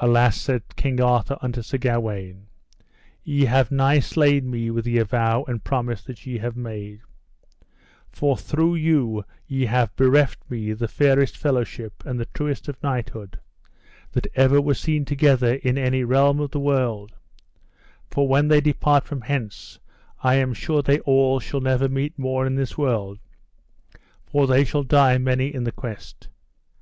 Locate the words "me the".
10.50-10.88